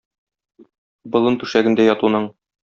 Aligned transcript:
Болын 1.17 1.37
түшәгендә 1.45 1.87
ятуның! 1.89 2.27